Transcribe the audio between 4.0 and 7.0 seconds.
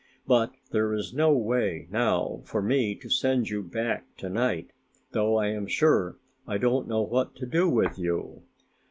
to night, though I am sure I don't